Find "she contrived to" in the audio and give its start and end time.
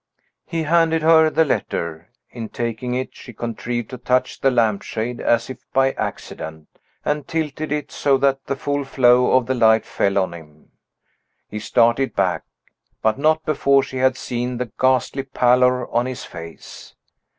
3.15-3.99